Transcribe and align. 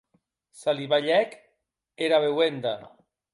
Se 0.61 0.73
li 0.79 0.87
balhèc 0.93 1.35
era 2.07 2.21
beuenda. 2.25 2.73